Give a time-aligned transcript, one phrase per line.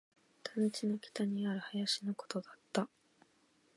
[0.55, 2.89] 団地の北にある林のことだった